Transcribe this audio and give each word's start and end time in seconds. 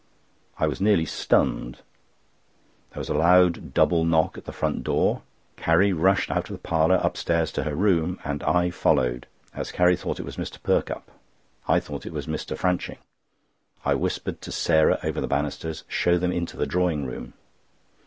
I 0.57 0.65
was 0.65 0.81
nearly 0.81 1.05
stunned. 1.05 1.83
There 2.91 2.99
was 3.01 3.09
a 3.09 3.13
loud 3.13 3.71
double 3.75 4.03
knock 4.03 4.35
at 4.35 4.45
the 4.45 4.51
front 4.51 4.83
door; 4.83 5.21
Carrie 5.57 5.93
rushed 5.93 6.31
out 6.31 6.49
of 6.49 6.53
the 6.55 6.67
parlour, 6.67 6.99
upstairs 7.03 7.51
to 7.51 7.63
her 7.65 7.75
room, 7.75 8.19
and 8.25 8.41
I 8.41 8.71
followed, 8.71 9.27
as 9.53 9.71
Carrie 9.71 9.95
thought 9.95 10.19
it 10.19 10.25
was 10.25 10.37
Mr. 10.37 10.57
Perkupp. 10.63 11.11
I 11.67 11.79
thought 11.79 12.07
it 12.07 12.13
was 12.13 12.25
Mr. 12.25 12.57
Franching.—I 12.57 13.93
whispered 13.93 14.41
to 14.41 14.51
Sarah 14.51 14.97
over 15.03 15.21
the 15.21 15.27
banisters: 15.27 15.83
"Show 15.87 16.17
them 16.17 16.31
into 16.31 16.57
the 16.57 16.65
drawing 16.65 17.05
room." 17.05 17.33